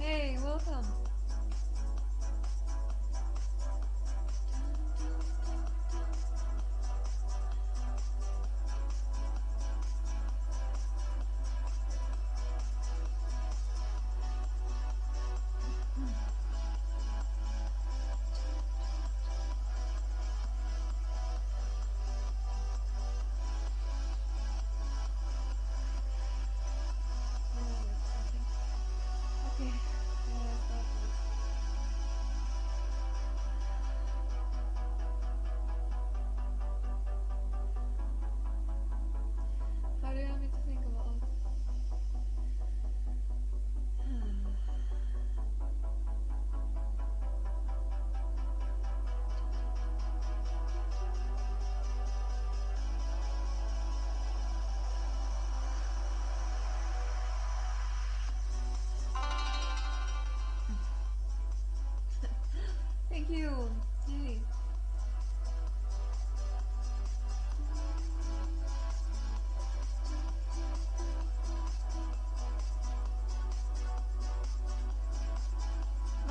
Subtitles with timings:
[0.00, 0.99] Hey, welcome.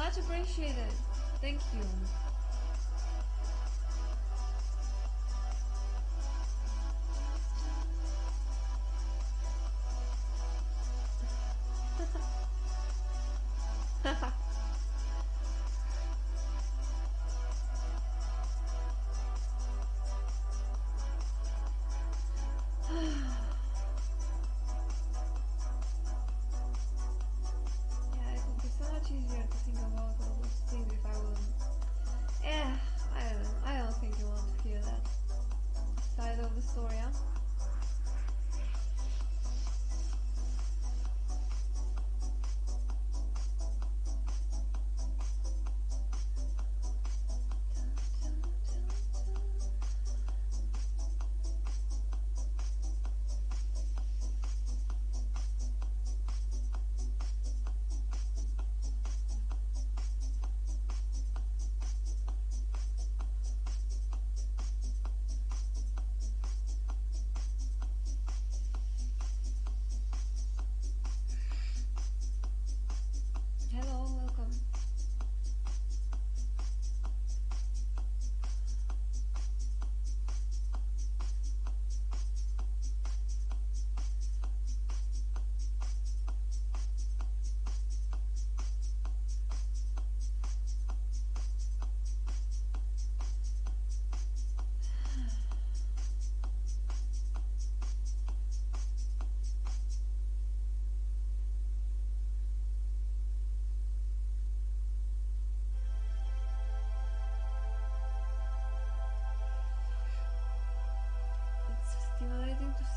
[0.09, 0.91] Much appreciated.
[1.39, 2.18] Thank you.
[36.41, 36.95] Of the story?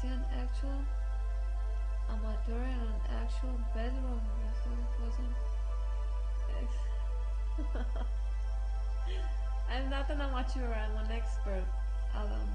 [0.03, 0.83] See an actual
[2.11, 4.21] amateur and an actual bedroom.
[4.63, 5.37] Thought it wasn't.
[9.71, 11.65] I'm not an amateur, I'm an expert,
[12.15, 12.49] Adam.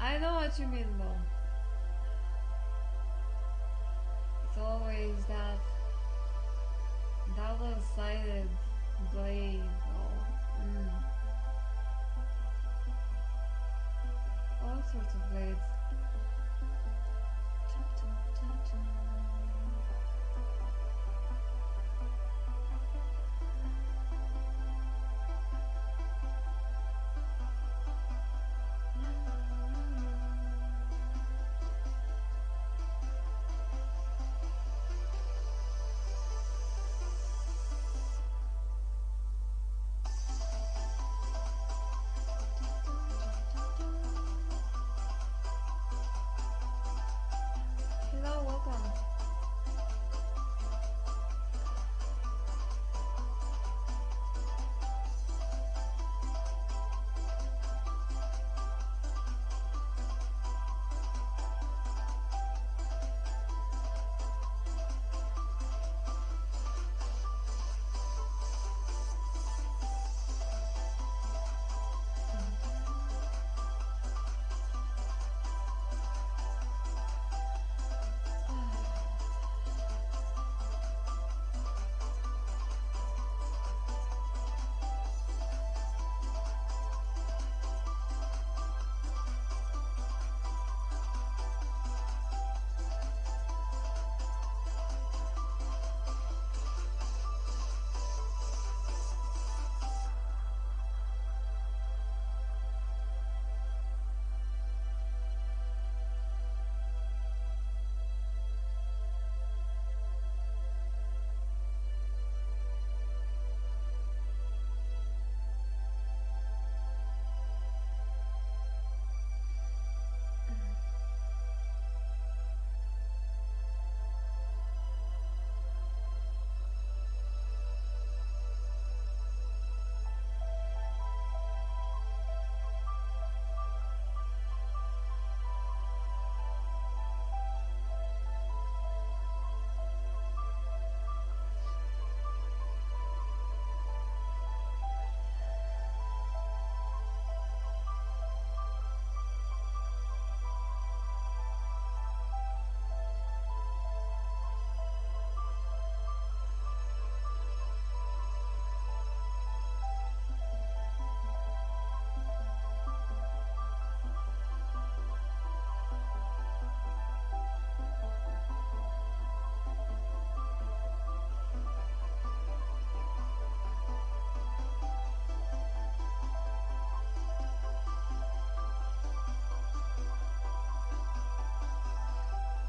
[0.00, 1.20] I know what you mean though.
[4.48, 5.60] It's always that
[7.36, 8.48] double sided
[9.12, 9.62] blade.
[9.94, 10.10] Oh,
[10.64, 11.05] mm.
[14.92, 15.75] Sorts of blades.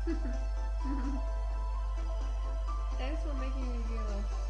[2.97, 4.46] Thanks for making me giggle.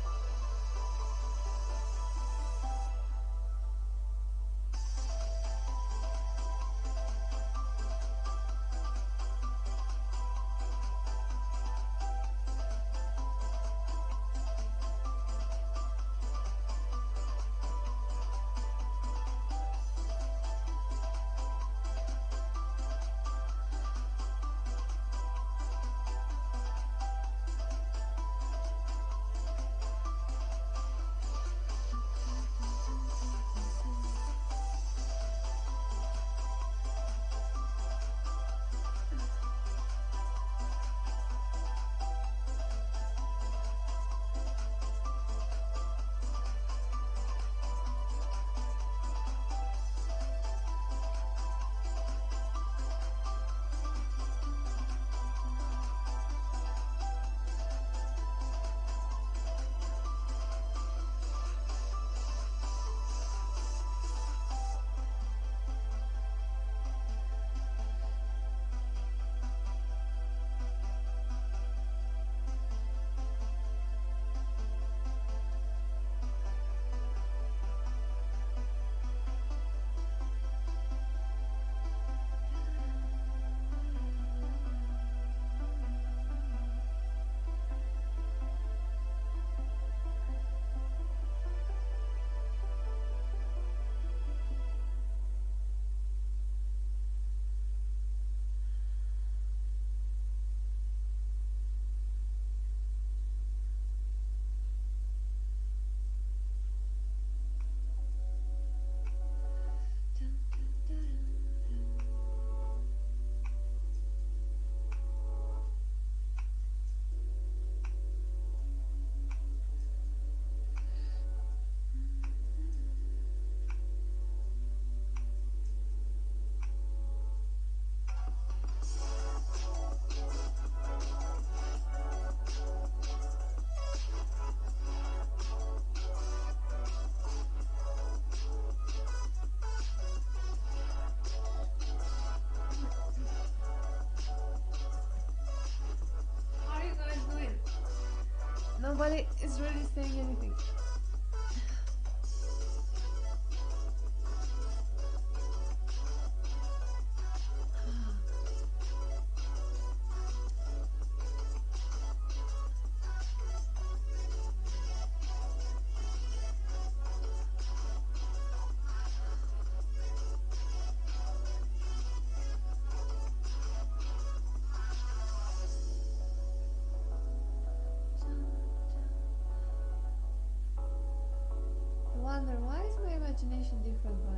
[148.88, 150.54] Nobody is really saying anything.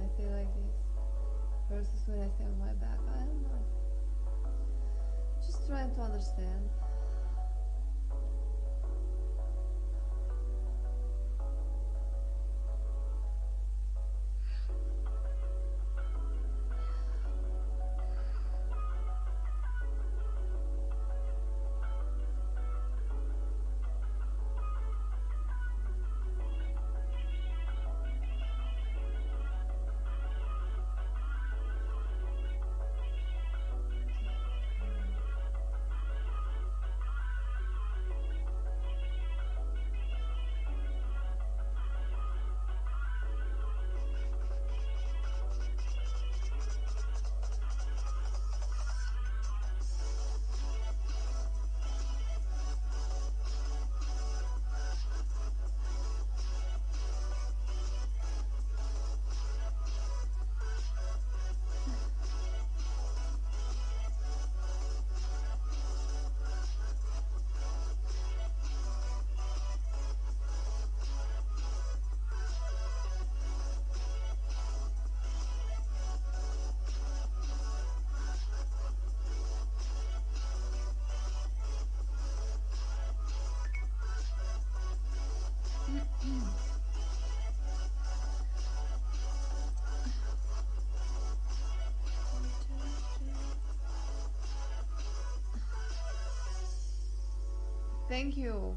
[0.10, 0.74] I say like this
[1.70, 2.98] versus when I say on my back?
[3.14, 3.62] I don't know.
[5.46, 6.70] Just trying to understand.
[98.10, 98.76] Thank you.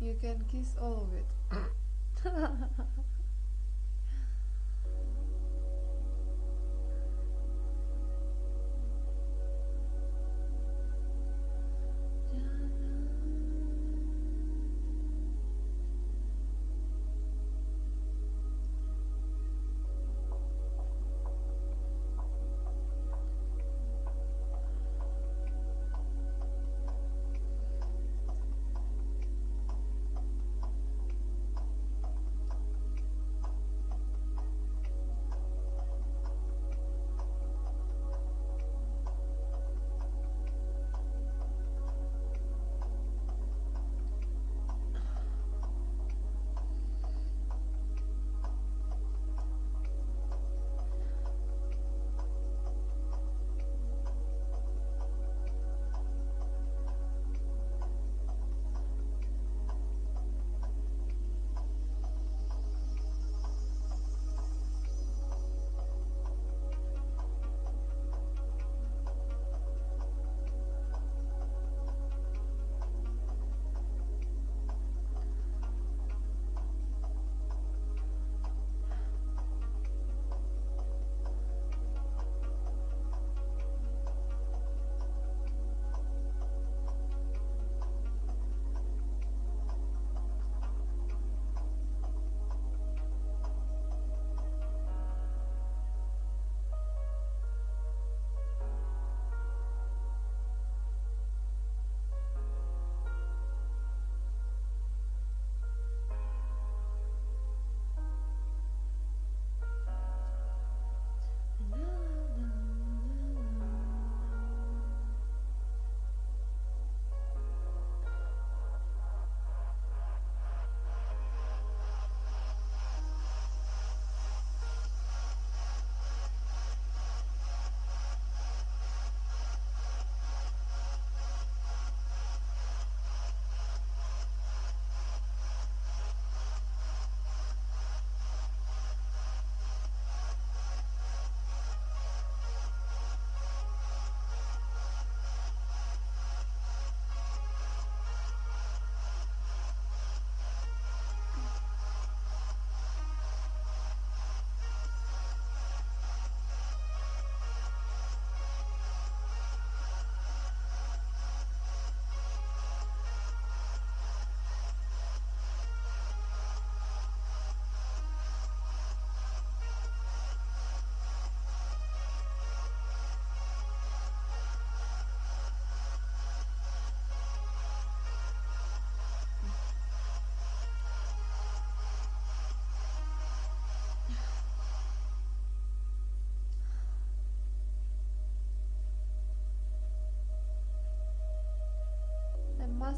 [0.00, 1.26] You can kiss all of it.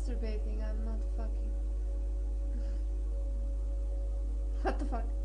[0.00, 0.62] masturbating.
[0.62, 1.52] I'm not fucking.
[4.62, 5.19] what the fuck?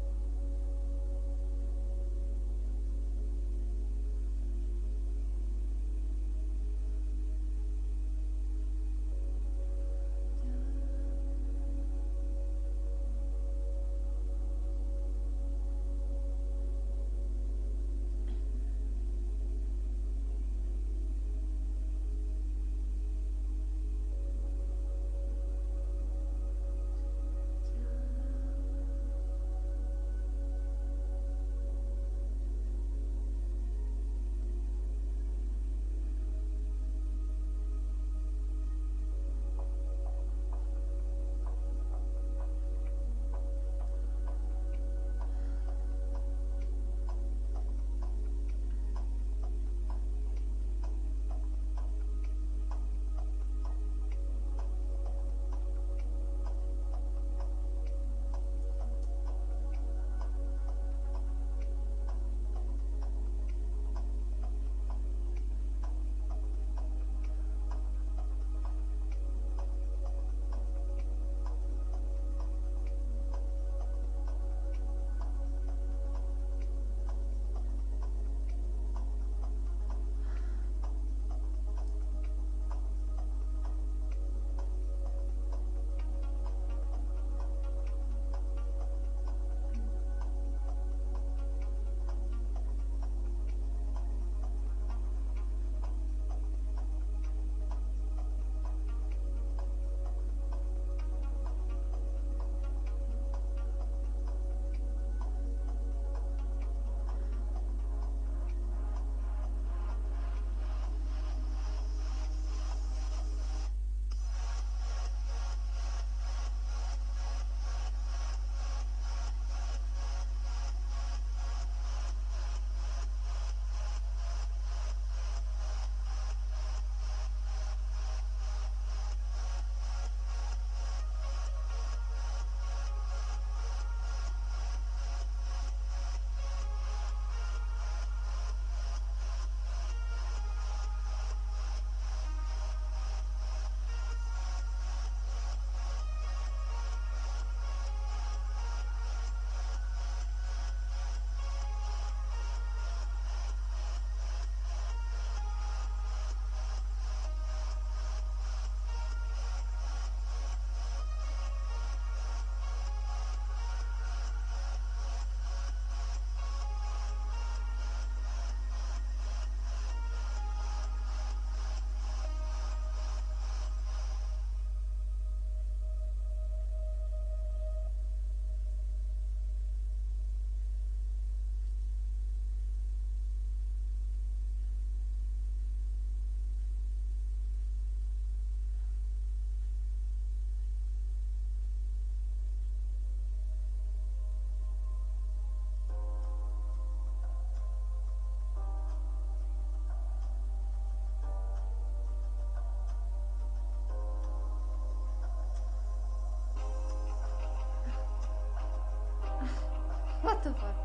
[210.25, 210.85] What the fuck?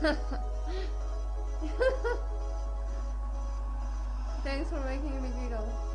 [4.42, 5.89] Thanks for making me giggle.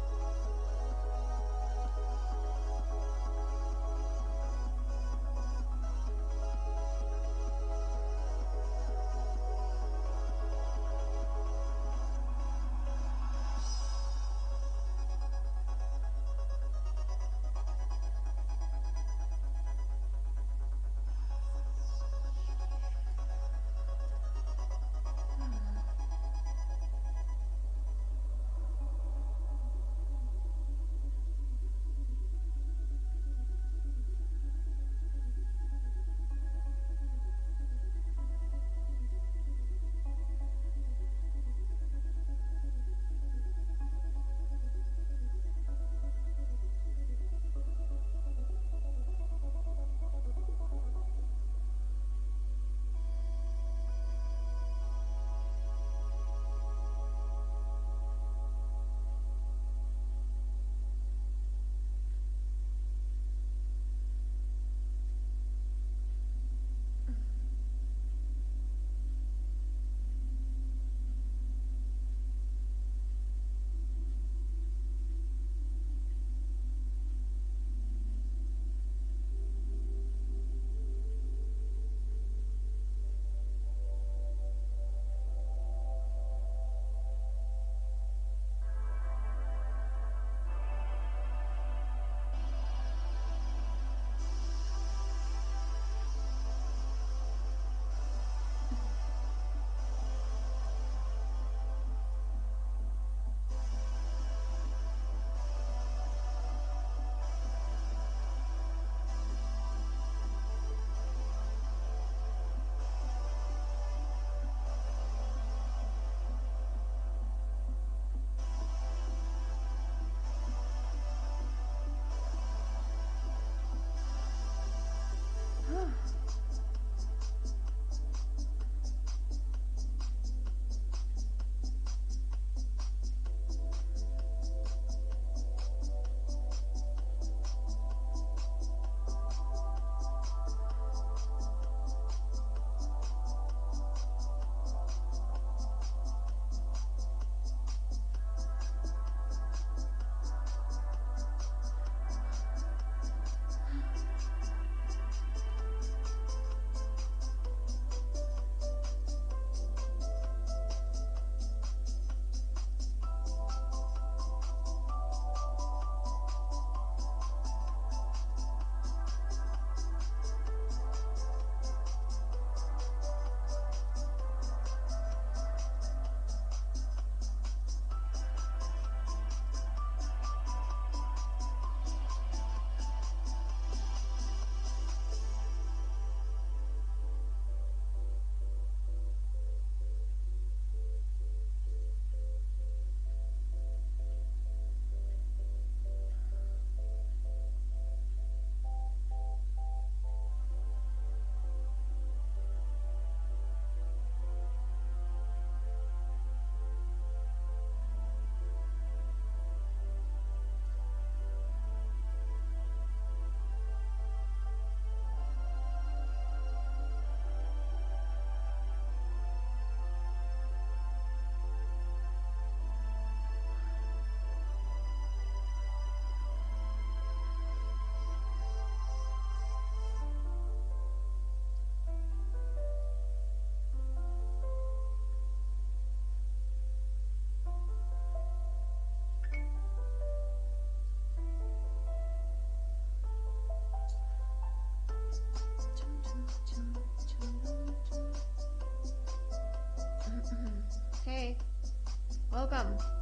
[252.36, 252.95] Welcome.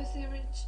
[0.00, 0.64] You rich.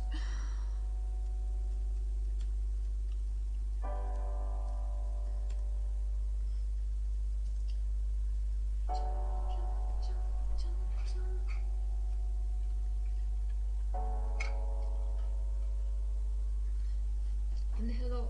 [17.99, 18.29] Hello.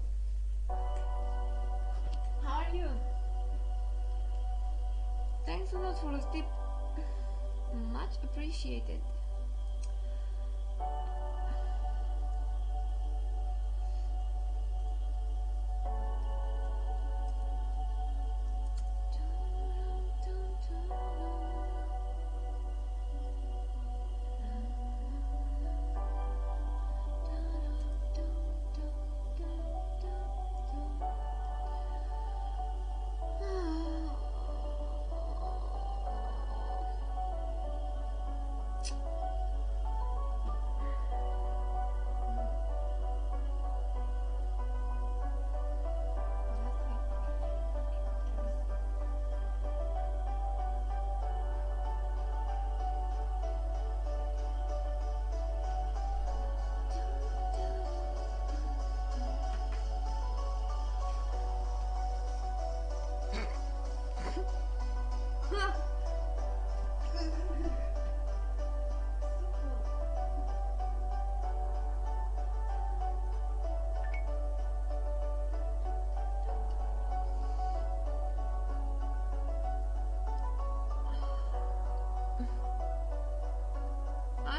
[2.42, 2.86] How are you?
[5.46, 6.46] Thanks a lot for the tip.
[7.92, 9.00] Much appreciated.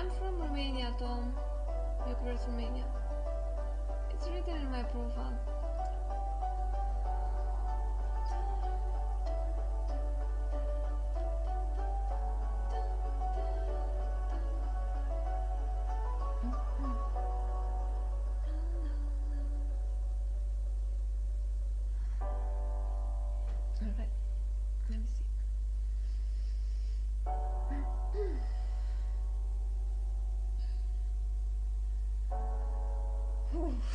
[0.04, 1.34] I'm from Romania, Tom.
[2.06, 2.84] Bucharest, Romania.
[4.12, 5.40] It's written in my profile.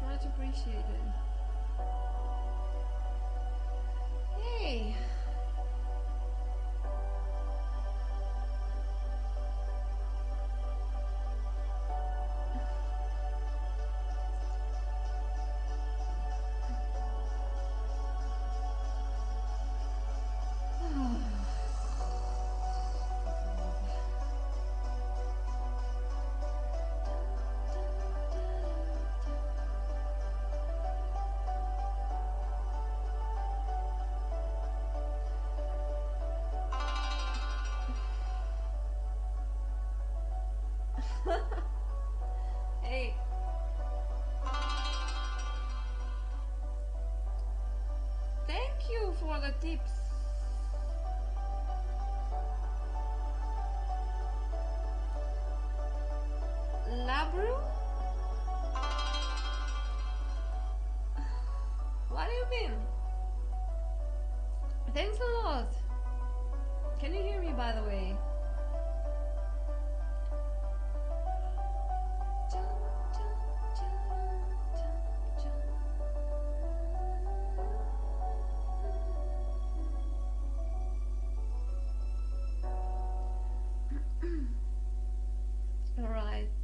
[0.00, 1.21] Much appreciated.
[42.82, 43.14] hey.
[48.46, 50.01] Thank you for the tips.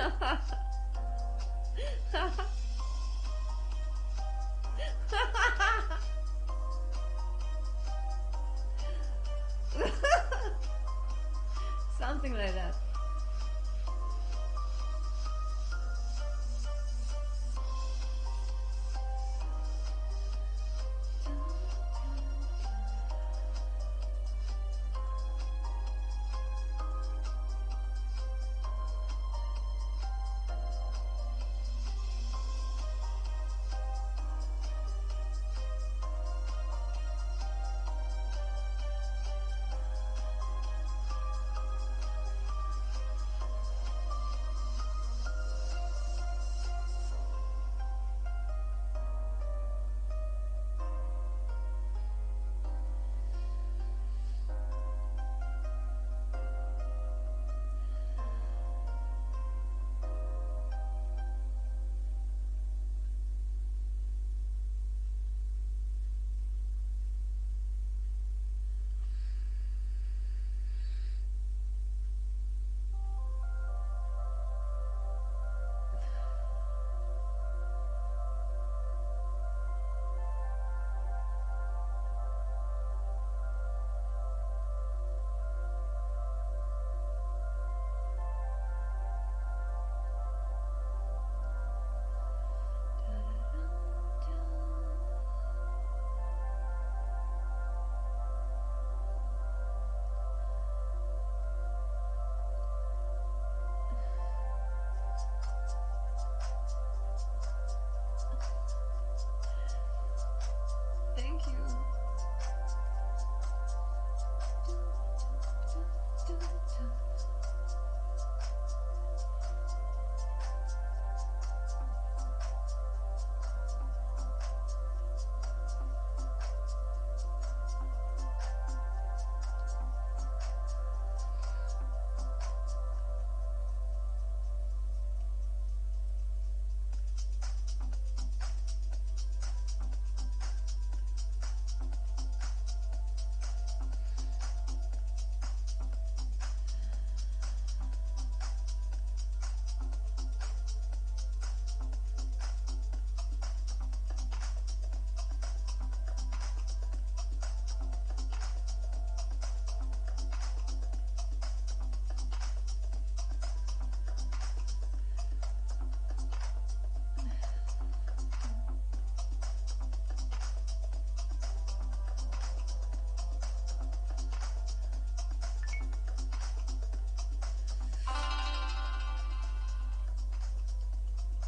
[0.00, 2.44] 哈哈哈哈哈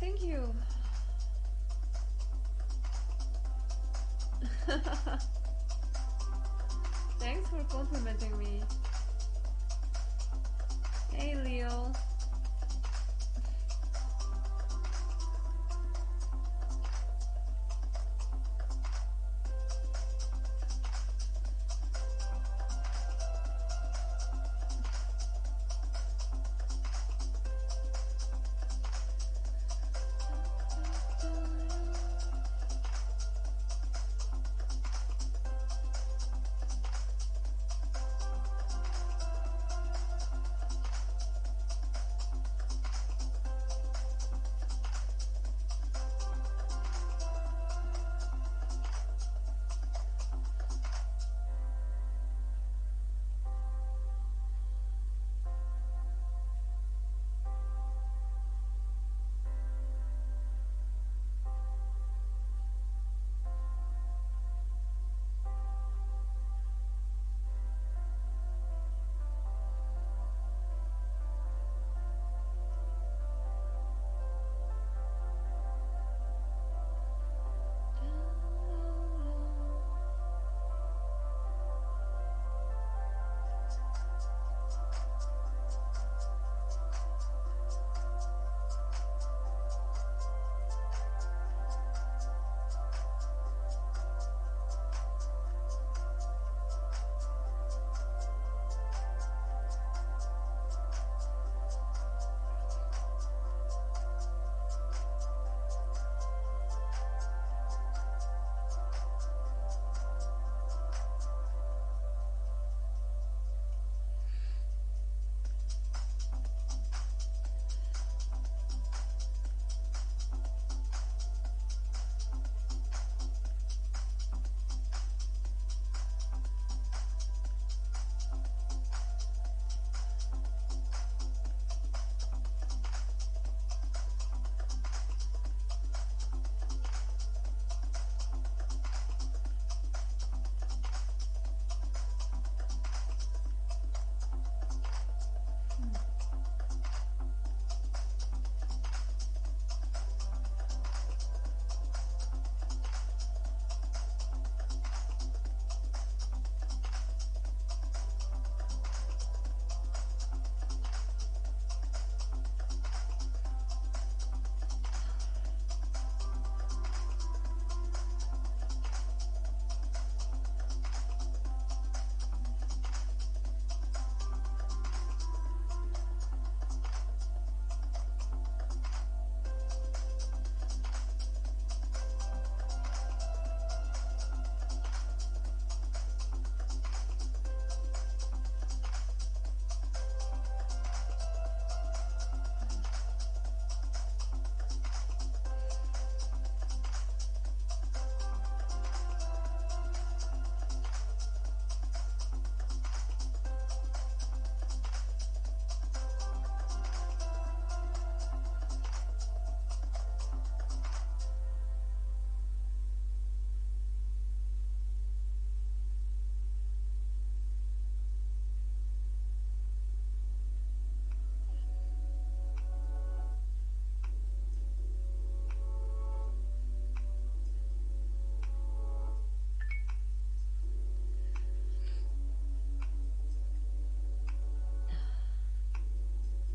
[0.03, 0.53] Thank you.
[7.21, 8.65] Thanks for complimenting me.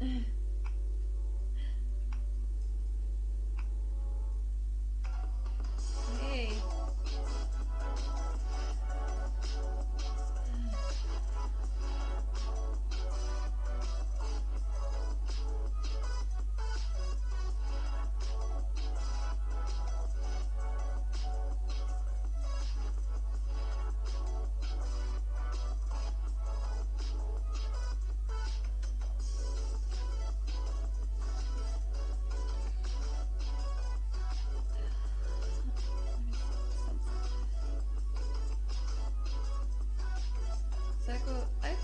[0.02, 0.08] Ugh.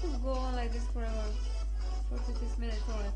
[0.03, 1.31] could, go on like this forever.
[2.09, 3.12] 46 minutes or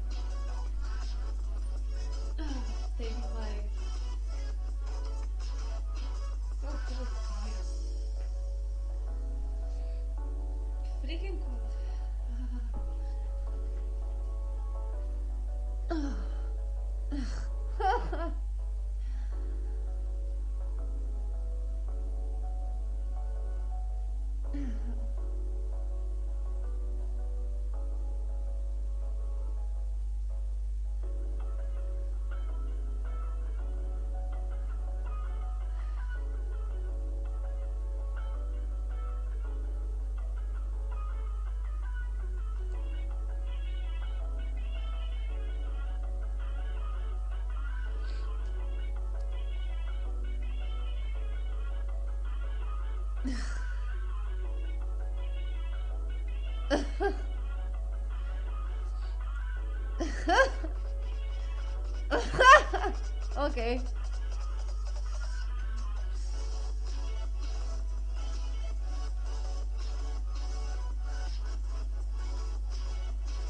[63.38, 63.82] okay.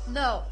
[0.08, 0.47] No.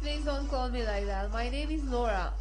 [0.00, 1.32] Please, don't call me like that.
[1.32, 2.31] My name is Laura.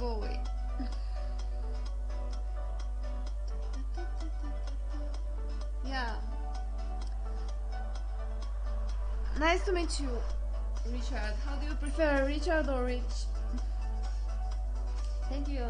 [0.00, 0.40] Away.
[5.86, 6.16] yeah.
[9.38, 10.10] Nice to meet you,
[10.90, 11.34] Richard.
[11.44, 13.26] How do you prefer, Richard or Rich?
[15.28, 15.66] Thank you.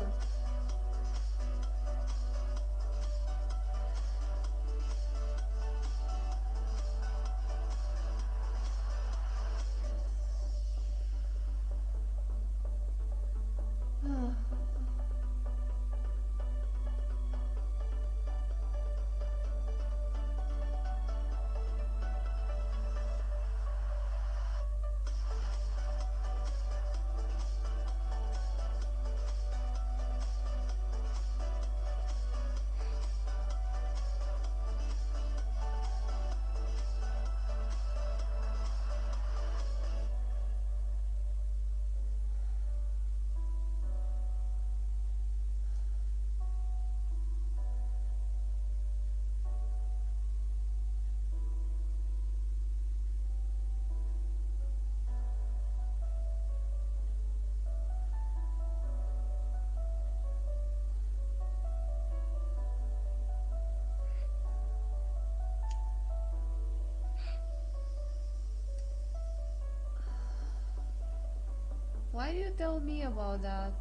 [72.15, 73.73] Why do you tell me about that?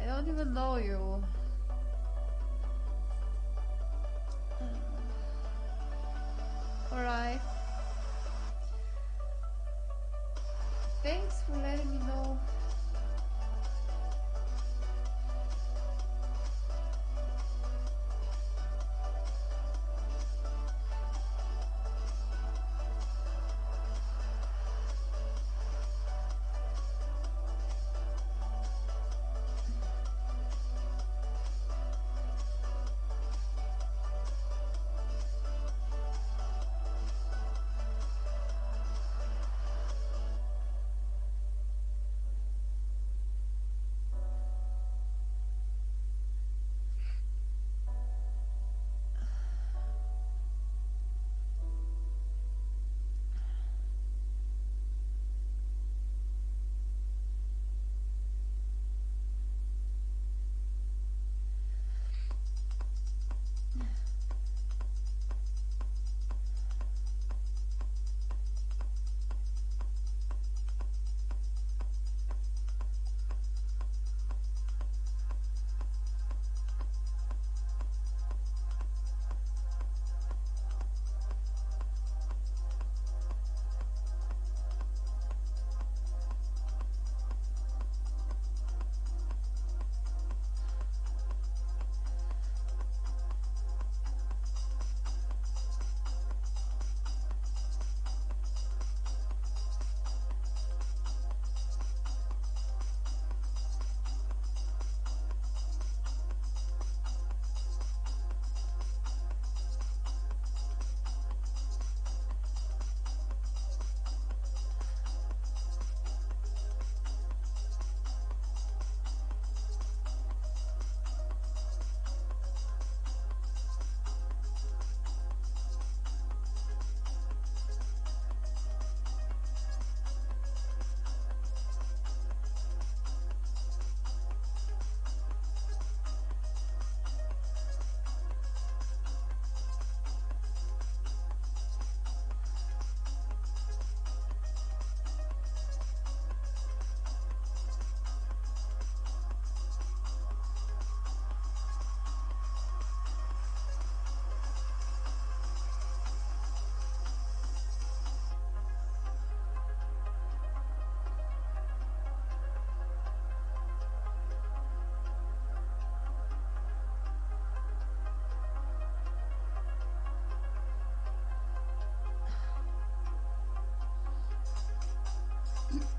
[0.00, 1.22] I don't even know you.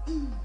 [0.08, 0.45] 嗯。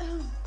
[0.00, 0.37] Oh.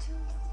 [0.00, 0.49] too.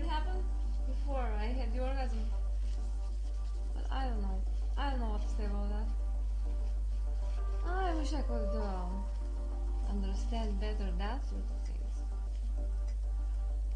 [0.00, 0.44] Weird happened
[0.86, 2.24] before I had the orgasm.
[3.74, 4.42] But I don't know.
[4.78, 5.88] I don't know what to say about that.
[7.66, 9.04] I wish I could um,
[9.90, 11.96] understand better that sort of things.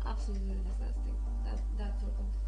[0.07, 1.17] Absolutely disgusting.
[1.45, 2.44] That that sort of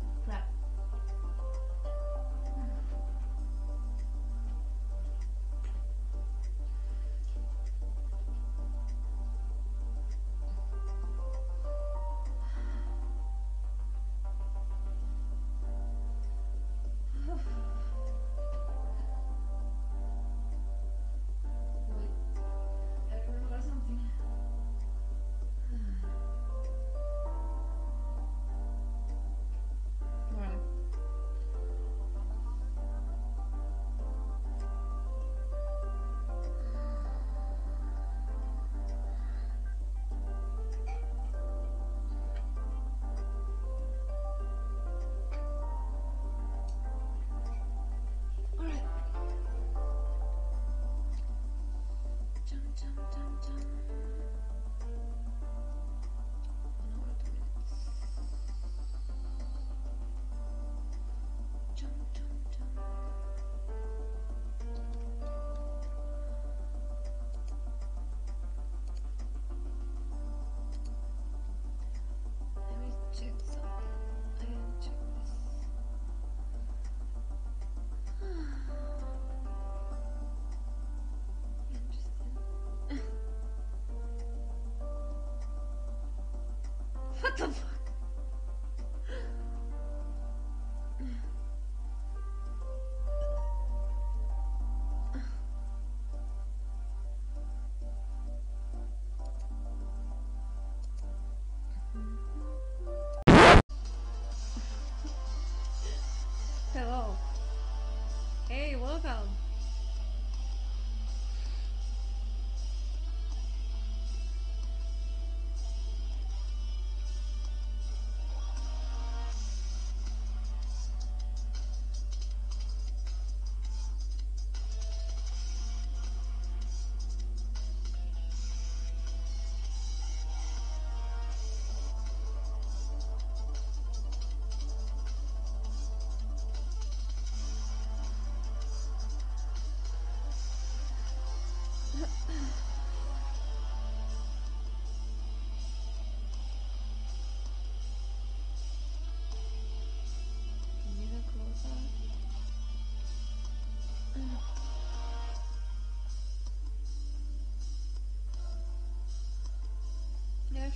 [52.79, 54.46] Jump, jump, jump,
[87.27, 87.76] what the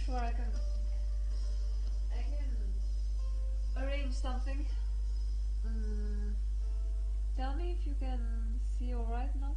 [0.07, 0.53] sure, I can.
[2.13, 4.65] I can arrange something.
[5.67, 6.33] Mm,
[7.37, 9.55] tell me if you can see alright now.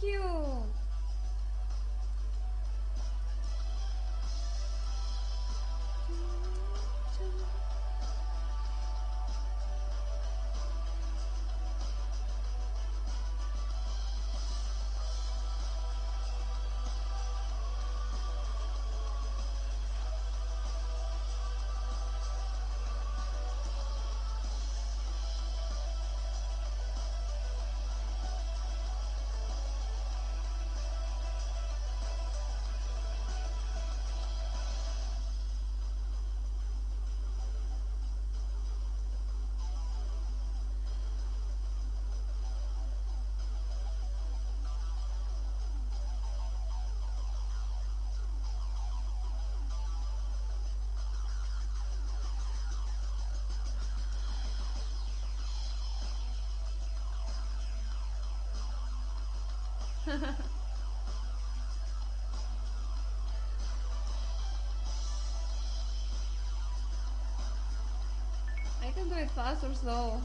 [0.00, 0.57] Thank you.
[68.82, 70.22] I can do it fast or slow.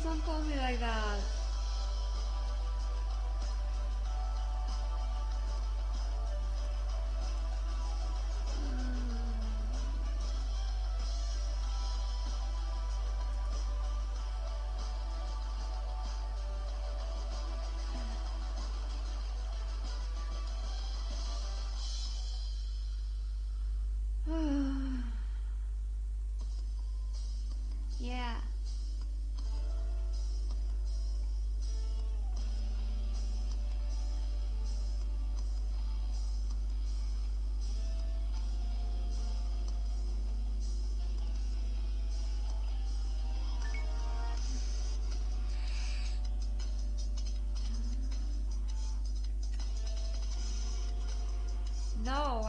[0.00, 1.28] Please don't call me like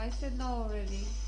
[0.09, 1.18] I said no already.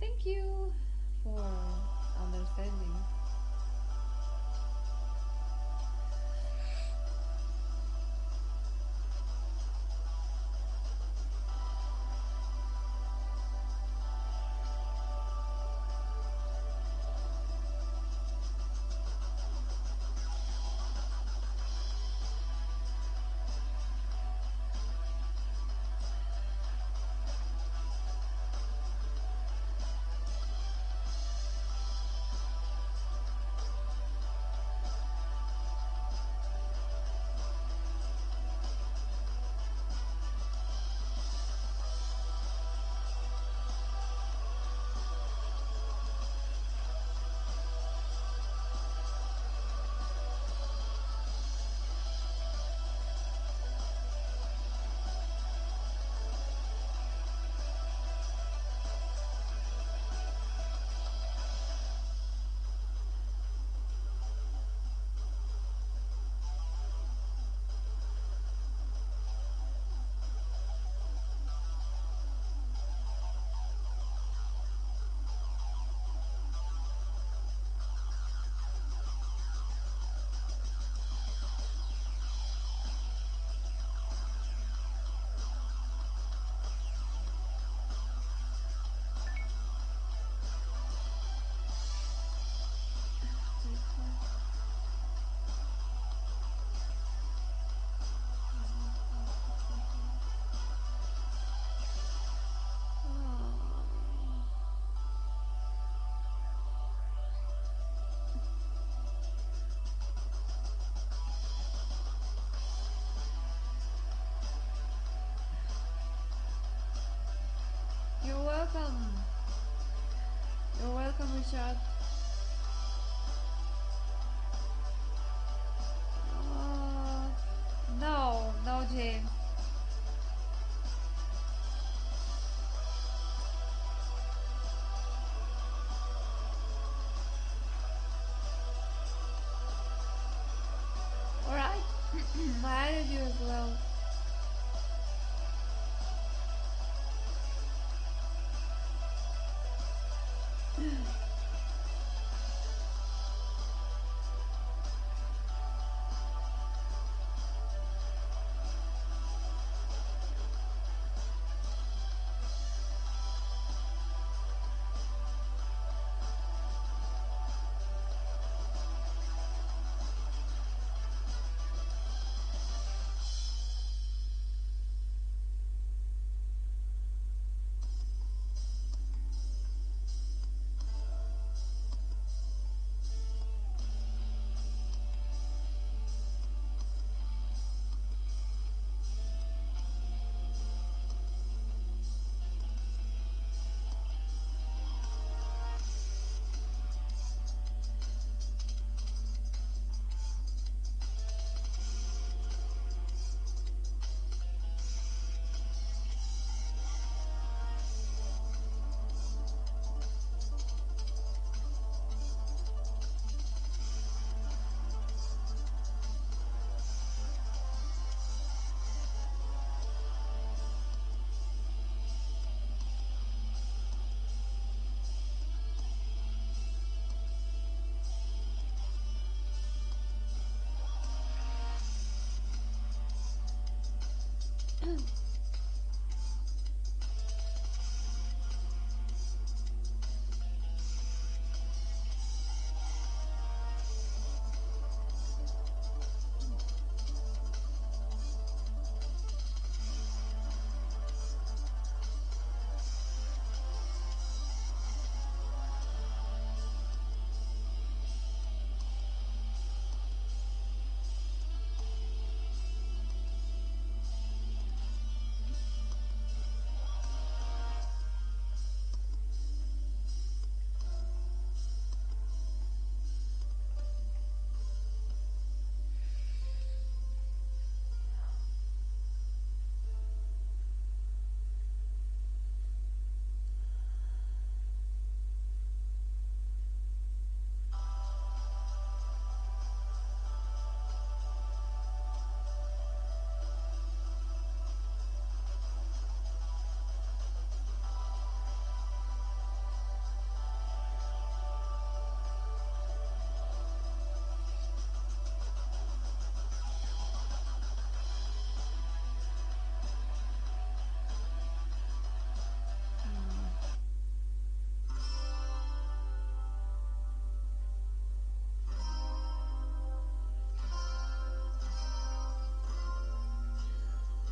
[0.00, 0.72] Thank you
[1.24, 1.80] for
[2.16, 2.94] understanding.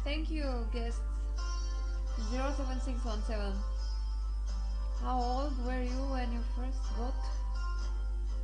[0.04, 1.00] Thank you, guests.
[2.30, 3.54] 07617.
[5.00, 7.14] How old were you when you first got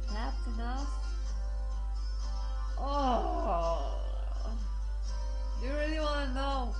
[0.09, 0.61] tapped in?
[2.79, 3.99] Oh,
[5.63, 6.75] you really want to know?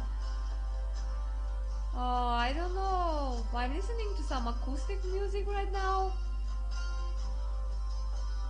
[1.94, 3.44] Oh, I don't know.
[3.54, 6.14] I'm listening to some acoustic music right now.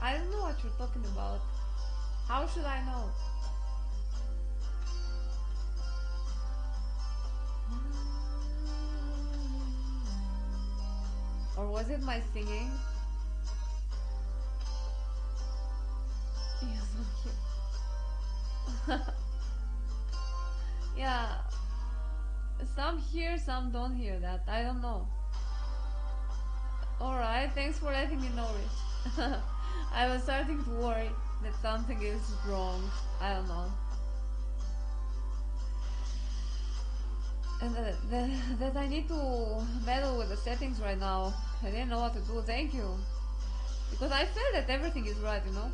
[0.01, 1.41] I don't know what you're talking about.
[2.29, 3.11] How should I know?
[11.57, 12.71] Or was it my singing?
[23.45, 24.43] Some don't hear that.
[24.47, 25.09] I don't know.
[27.01, 29.17] Alright, thanks for letting me know, Rich.
[29.95, 31.11] I was starting to worry
[31.43, 32.83] that something is wrong.
[33.21, 33.73] I don't know.
[37.63, 41.33] And uh, the, that I need to meddle with the settings right now.
[41.63, 42.43] I didn't know what to do.
[42.43, 42.89] Thank you.
[43.91, 45.71] Because I feel that everything is right, you know.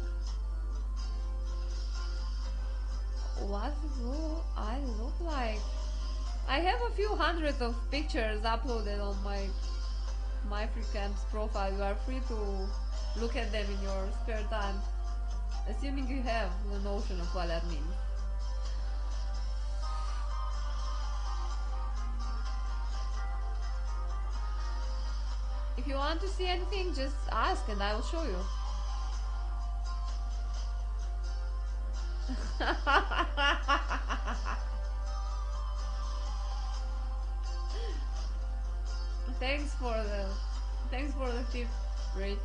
[3.49, 4.15] What do
[4.57, 5.61] I look like?
[6.49, 9.49] I have a few hundreds of pictures uploaded on my
[10.49, 11.73] my FreeCamps profile.
[11.73, 12.69] You are free to
[13.21, 14.77] look at them in your spare time,
[15.69, 17.95] assuming you have the notion of what that means.
[25.77, 28.39] If you want to see anything, just ask and I will show you.
[39.79, 40.27] for the
[40.91, 41.69] thanks for the tip,
[42.17, 42.39] Rich.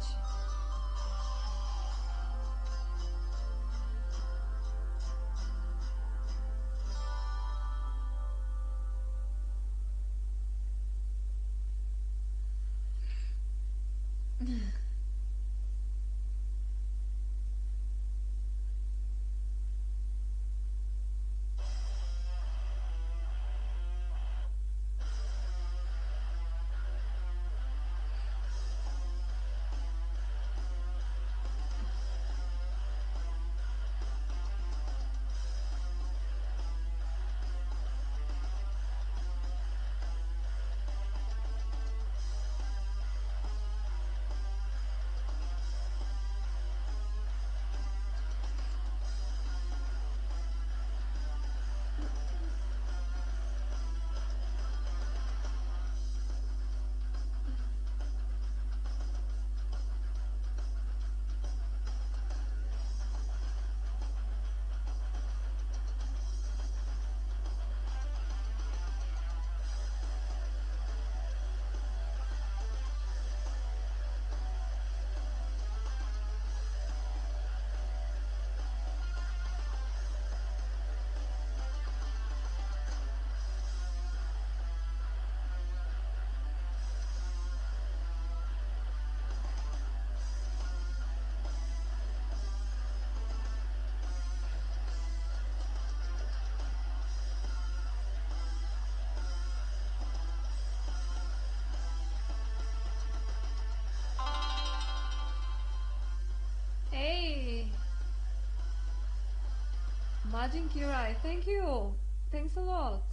[110.42, 111.94] Majin Kirai, thank you!
[112.32, 113.04] Thanks a lot!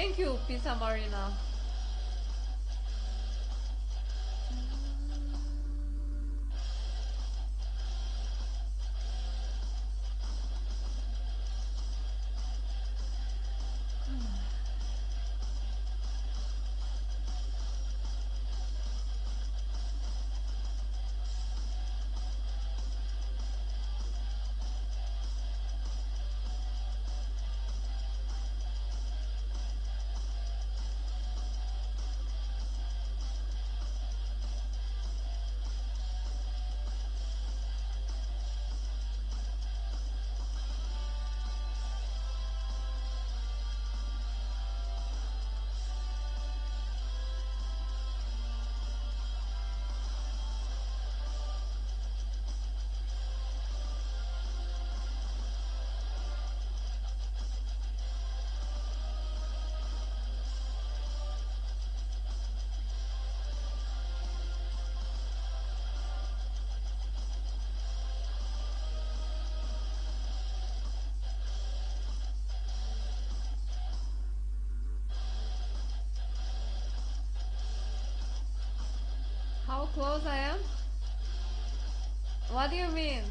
[0.00, 1.30] Thank you, Pizza Marina.
[79.94, 80.58] Close I am?
[82.50, 83.22] What do you mean?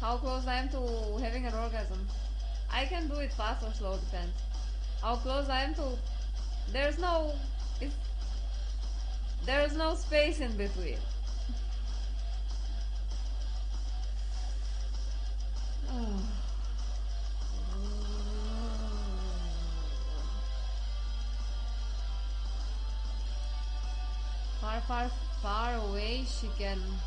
[0.00, 2.06] How close I am to having an orgasm?
[2.72, 4.32] I can do it fast or slow, depends.
[5.02, 5.98] How close I am to...
[6.72, 7.34] There's no...
[9.44, 10.98] There's no space in between.
[26.42, 27.00] Away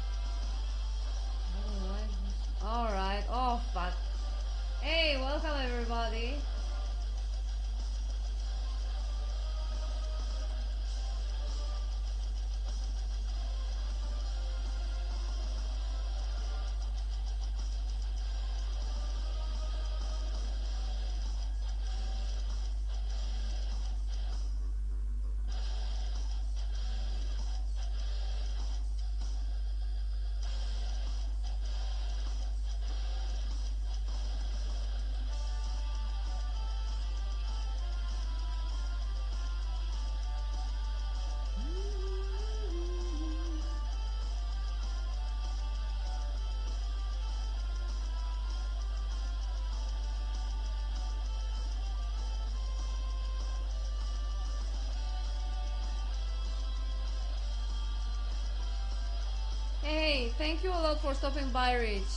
[60.53, 62.13] thank you a lot for stopping by, Rich.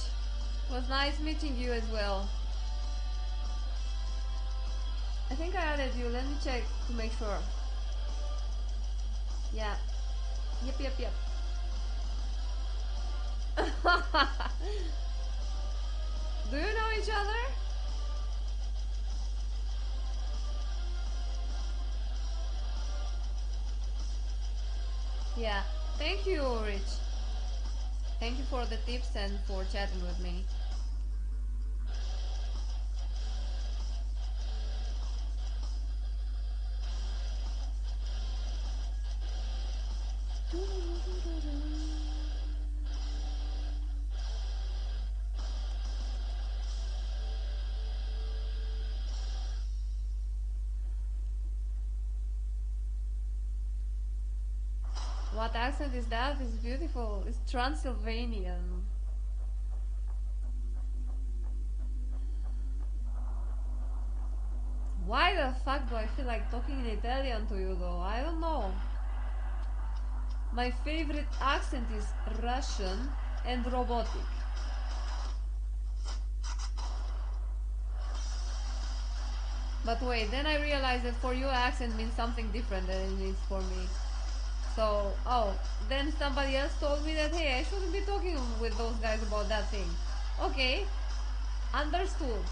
[0.69, 2.29] It was nice meeting you as well.
[5.31, 6.11] I think I added you.
[6.11, 7.39] Let me check to make sure.
[9.55, 9.75] Yeah.
[10.67, 11.13] Yep, yep, yep.
[16.51, 17.43] Do you know each other?
[25.39, 25.63] Yeah.
[25.97, 27.06] Thank you, Rich.
[28.27, 30.43] Thank you for the tips and for chatting with me.
[55.57, 56.37] Accent is that?
[56.41, 57.25] It's beautiful.
[57.27, 58.85] It's Transylvanian.
[65.07, 68.01] Why the fuck do I feel like talking in Italian to you though?
[68.01, 68.73] I don't know.
[70.53, 72.07] My favorite accent is
[72.43, 73.09] Russian
[73.45, 74.29] and robotic.
[79.85, 83.39] But wait, then I realized that for you accent means something different than it means
[83.49, 83.87] for me.
[84.77, 85.59] So, oh,
[85.89, 89.49] then somebody else told me that, hey, I shouldn't be talking with those guys about
[89.49, 89.89] that thing.
[90.39, 90.85] Okay,
[91.73, 92.45] understood.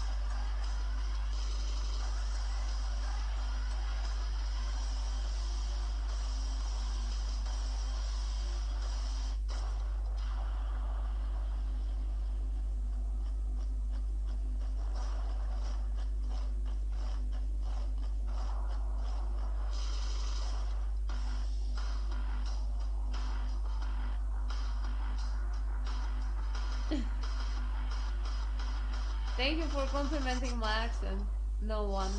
[29.37, 31.21] Thank you for complimenting my accent.
[31.61, 32.11] No one.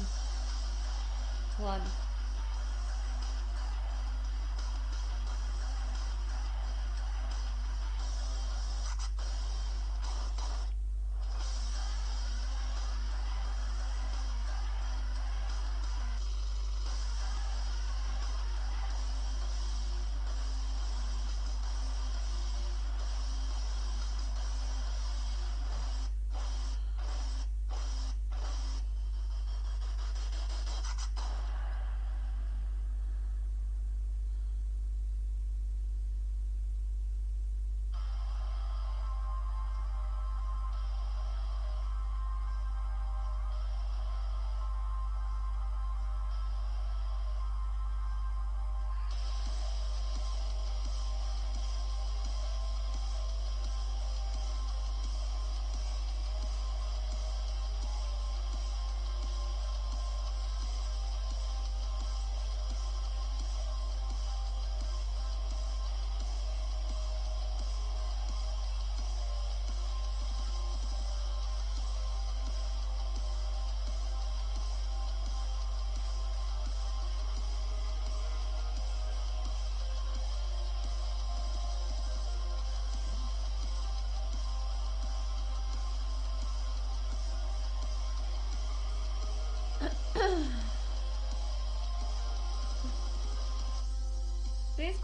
[1.59, 1.81] One.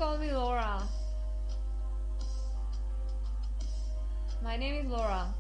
[0.02, 0.82] Call me Laura.
[4.42, 5.32] My name is Laura.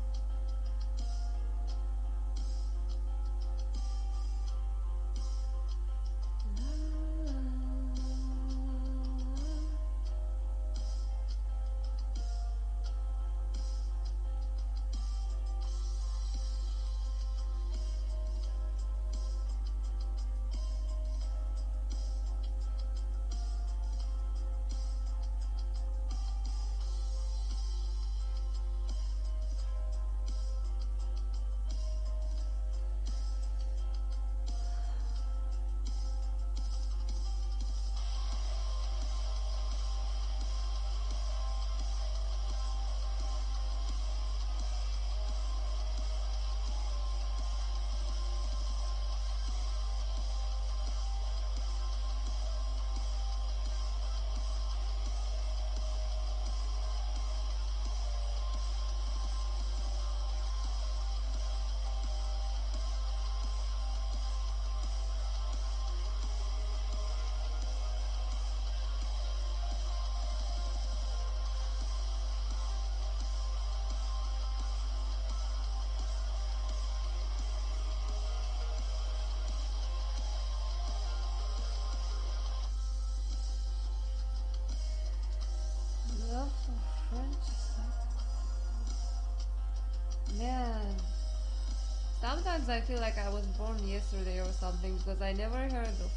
[92.68, 96.10] I feel like I was born yesterday or something because I never heard of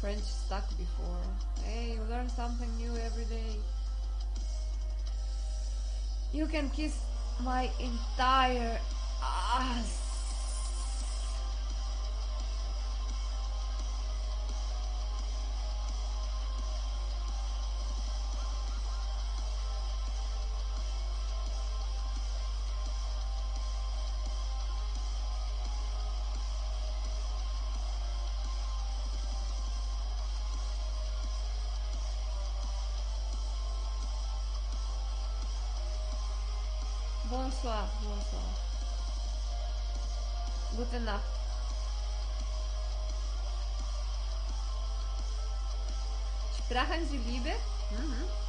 [0.00, 1.22] French stuck before.
[1.64, 3.56] Hey, you learn something new every day.
[6.32, 6.98] You can kiss
[7.40, 8.78] my entire
[9.22, 10.03] ass.
[37.44, 38.42] Bonsoir, bonsoir.
[40.74, 41.20] Gute Nacht.
[46.56, 47.50] Sprachen Sie Liebe?
[47.90, 48.43] Mhm.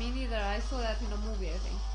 [0.00, 0.36] Me neither.
[0.36, 1.89] I saw that in a movie, I think.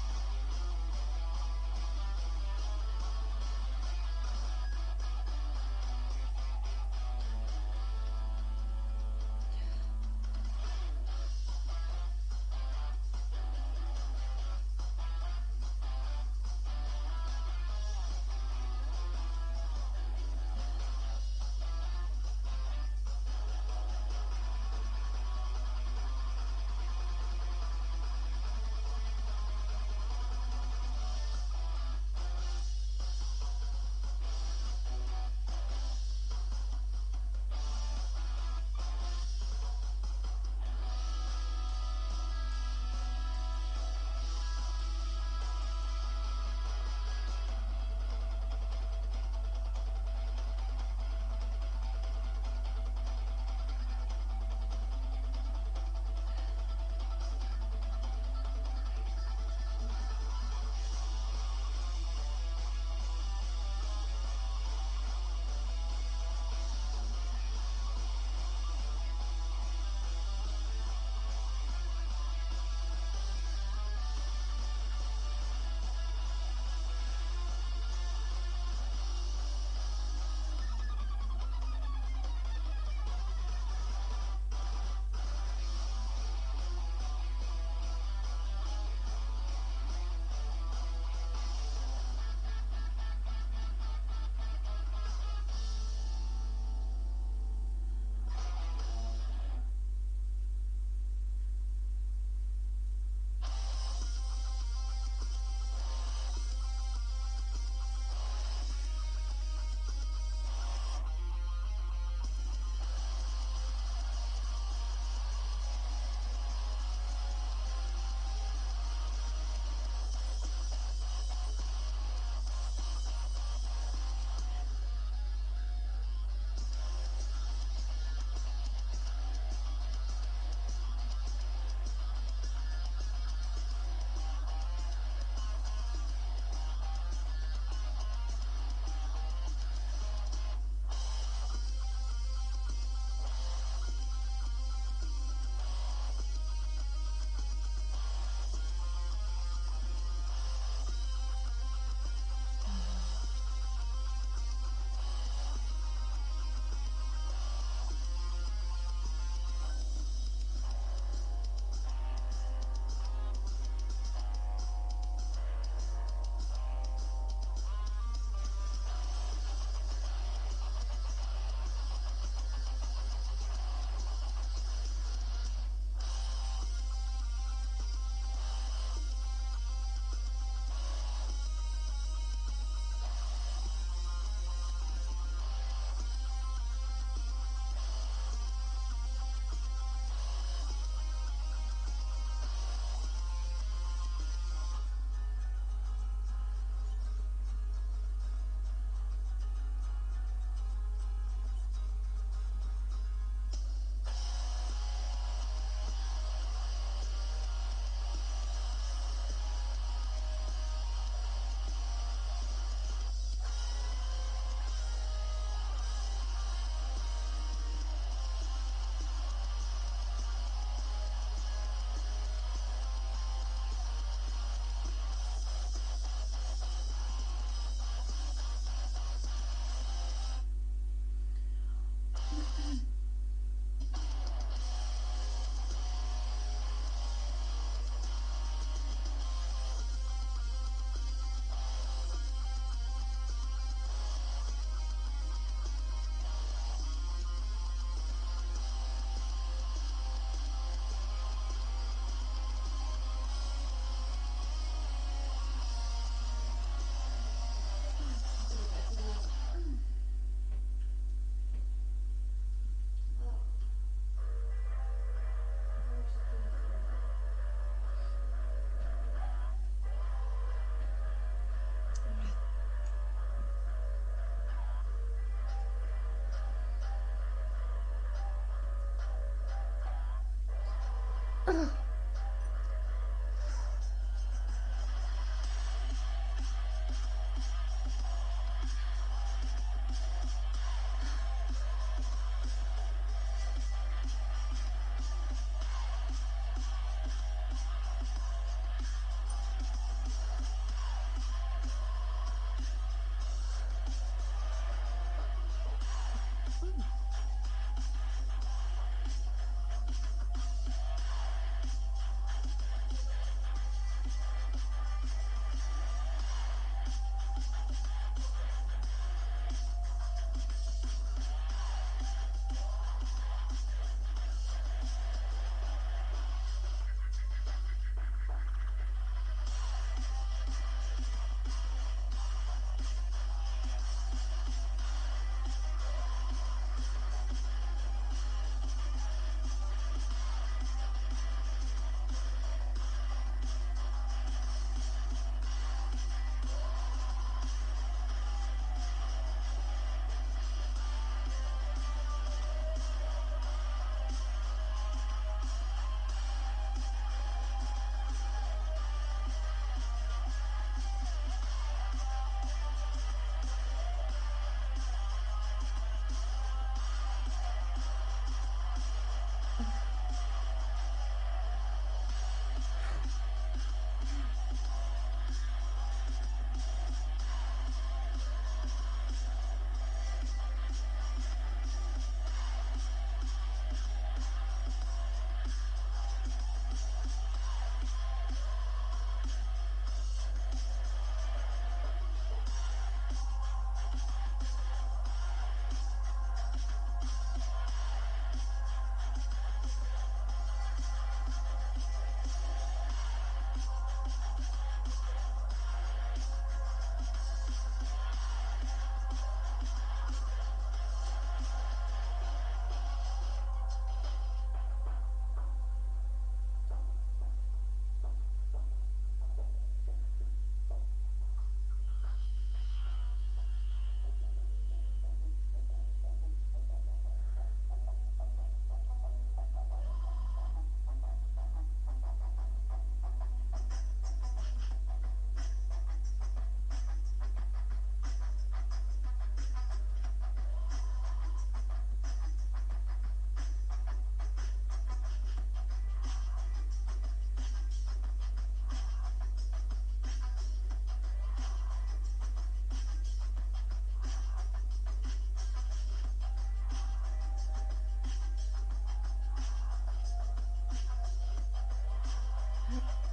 [281.47, 281.84] Ugh.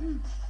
[0.03, 0.42] Mm.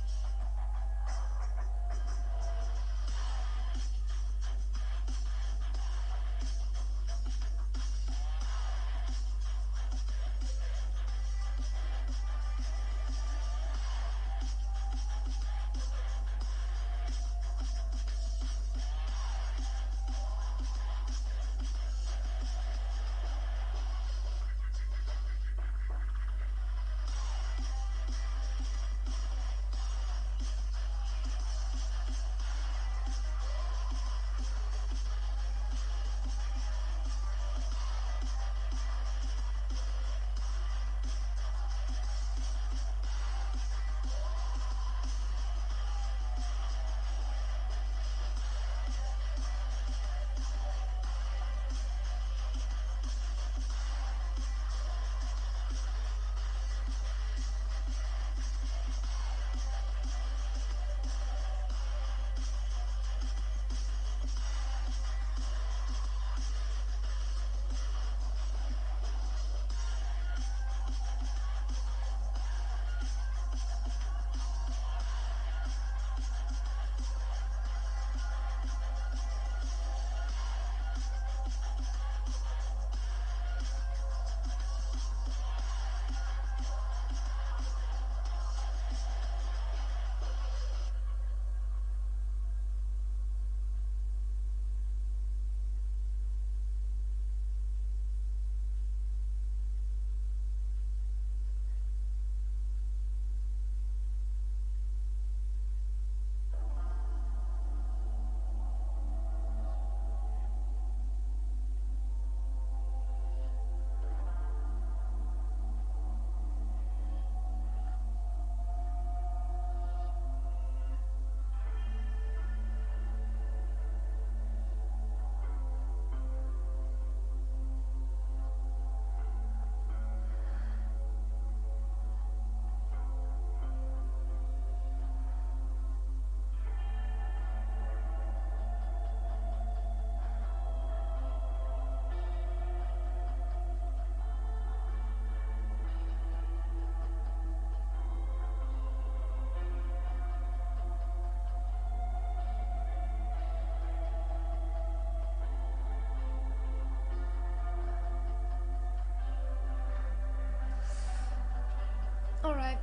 [162.44, 162.78] Alright.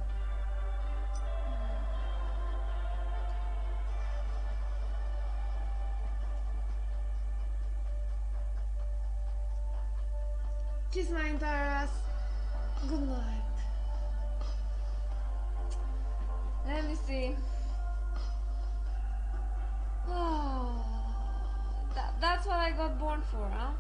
[10.92, 11.90] Kiss my entire ass.
[12.88, 13.42] Good night.
[16.66, 17.36] Let me see.
[20.08, 20.86] Oh,
[21.96, 23.72] that, that's what I got born for, huh?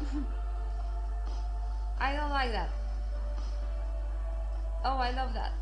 [2.00, 2.79] I don't like that.
[4.82, 5.52] Oh, I love that.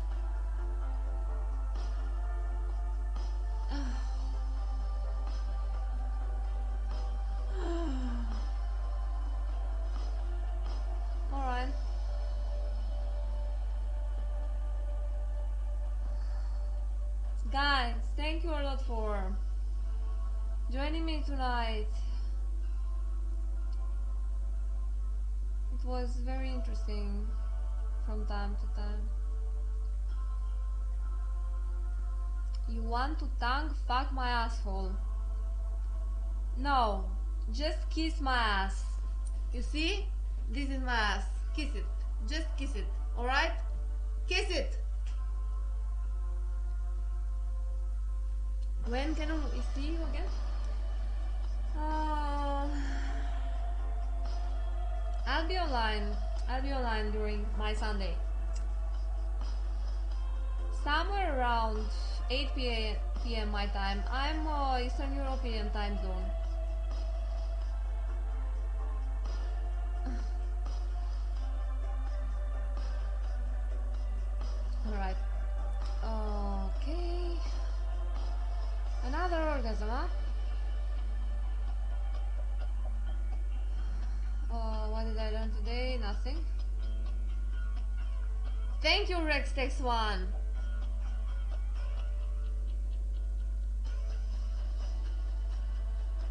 [11.33, 11.67] Alright.
[17.51, 19.35] Guys, thank you a lot for
[20.71, 21.87] joining me tonight.
[25.73, 27.27] It was very interesting
[28.09, 29.01] from time to time.
[32.67, 34.91] You want to tongue fuck my asshole?
[36.57, 37.05] No,
[37.51, 38.83] just kiss my ass.
[39.53, 40.07] You see?
[40.51, 41.25] This is my ass.
[41.55, 41.85] Kiss it.
[42.27, 42.87] Just kiss it.
[43.15, 43.51] Alright?
[44.27, 44.77] Kiss it!
[48.87, 50.29] When can we see you again?
[51.77, 52.67] Uh,
[55.29, 56.17] I'll be online.
[56.49, 58.15] I'll be online during my Sunday.
[60.83, 61.85] Somewhere around
[62.31, 63.51] 8 p.m.
[63.51, 64.01] my time.
[64.11, 66.25] I'm uh, Eastern European time zone.
[88.81, 90.29] Thank you, Rex Tex One.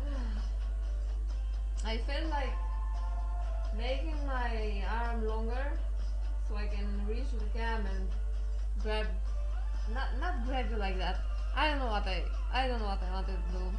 [1.85, 2.55] I feel like
[3.77, 5.79] making my arm longer
[6.49, 8.09] so I can reach the cam and
[8.83, 9.07] grab
[9.93, 11.21] not not grab you like that.
[11.55, 13.71] I don't know what I I don't know what I wanted to do.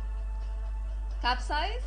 [1.24, 1.82] Capsize?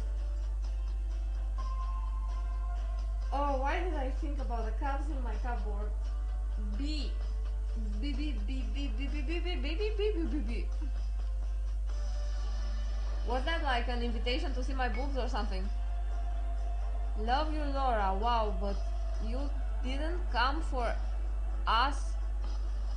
[3.33, 5.93] Oh, why did I think about the cups in my cupboard?
[6.79, 7.13] B.
[8.01, 10.67] B B B B B B B B B B B B B B.
[13.29, 15.69] Was that like an invitation to see my boobs or something?
[17.21, 18.15] Love you, Laura.
[18.21, 18.77] Wow, but
[19.27, 19.39] you
[19.85, 20.93] didn't come for
[21.67, 22.13] us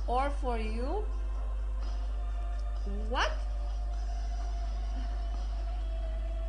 [0.06, 1.04] or for you?
[3.08, 3.30] What?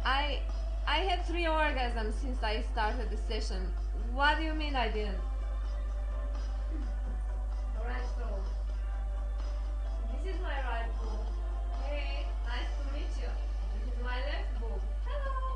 [0.05, 0.39] I
[0.87, 3.71] I had three orgasms since I started the session.
[4.13, 5.17] What do you mean I didn't?
[10.27, 11.25] This is my right boob.
[11.85, 13.31] Hey, nice to meet you.
[13.79, 14.81] This is my left boob.
[15.05, 15.55] Hello.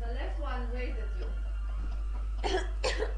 [0.00, 0.98] The left one waved
[2.44, 3.04] at you.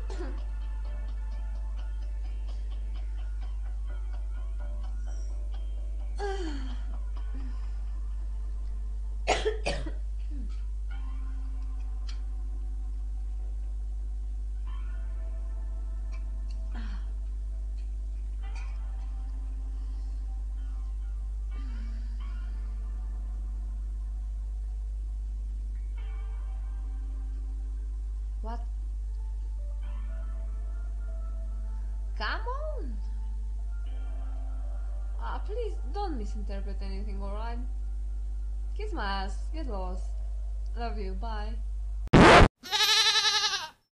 [32.21, 32.41] Come
[32.77, 32.97] on!
[35.19, 37.57] Ah, please don't misinterpret anything, alright?
[38.77, 40.05] Kiss my ass, get lost.
[40.77, 41.55] Love you, bye.